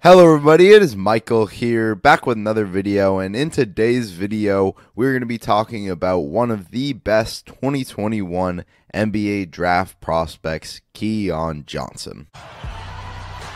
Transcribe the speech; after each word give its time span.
Hello 0.00 0.24
everybody, 0.32 0.70
it 0.70 0.80
is 0.80 0.94
Michael 0.94 1.46
here, 1.46 1.96
back 1.96 2.24
with 2.24 2.36
another 2.36 2.64
video, 2.64 3.18
and 3.18 3.34
in 3.34 3.50
today's 3.50 4.12
video, 4.12 4.76
we're 4.94 5.10
going 5.10 5.22
to 5.22 5.26
be 5.26 5.38
talking 5.38 5.90
about 5.90 6.20
one 6.20 6.52
of 6.52 6.70
the 6.70 6.92
best 6.92 7.46
2021 7.46 8.64
NBA 8.94 9.50
draft 9.50 10.00
prospects, 10.00 10.82
Keon 10.94 11.64
Johnson. 11.66 12.28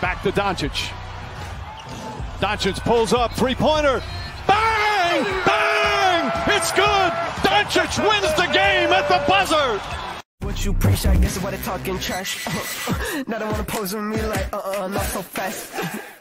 Back 0.00 0.20
to 0.24 0.32
Doncic. 0.32 0.90
Doncic 2.40 2.80
pulls 2.80 3.12
up, 3.12 3.32
three-pointer, 3.34 4.02
bang! 4.48 5.22
Bang! 5.46 6.56
It's 6.56 6.72
good! 6.72 7.12
Doncic 7.46 8.02
wins 8.02 8.34
the 8.34 8.52
game 8.52 8.90
at 8.90 9.06
the 9.06 9.22
buzzer! 9.28 9.80
What 10.40 10.64
you 10.64 10.72
preach, 10.72 11.06
I 11.06 11.14
guess 11.18 11.40
what 11.40 11.54
I 11.54 11.58
talking 11.58 12.00
trash. 12.00 12.48
now 13.28 13.38
they 13.38 13.44
wanna 13.44 13.62
pose 13.62 13.94
with 13.94 14.02
me 14.02 14.20
like, 14.22 14.52
uh 14.52 14.58
uh, 14.58 14.88
not 14.88 15.04
so 15.04 15.22
fast. 15.22 16.02